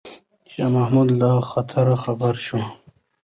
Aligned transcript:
شاه 0.51 0.69
محمود 0.77 1.09
له 1.21 1.31
خطره 1.49 1.95
خبر 2.03 2.33
شو. 2.45 2.59